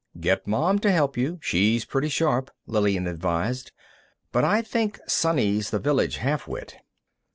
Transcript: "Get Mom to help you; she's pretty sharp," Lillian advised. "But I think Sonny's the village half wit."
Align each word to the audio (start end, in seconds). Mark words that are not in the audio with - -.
"Get 0.19 0.47
Mom 0.47 0.79
to 0.79 0.89
help 0.91 1.15
you; 1.15 1.37
she's 1.43 1.85
pretty 1.85 2.09
sharp," 2.09 2.49
Lillian 2.65 3.05
advised. 3.05 3.71
"But 4.31 4.43
I 4.43 4.63
think 4.63 4.99
Sonny's 5.07 5.69
the 5.69 5.77
village 5.77 6.17
half 6.17 6.47
wit." 6.47 6.77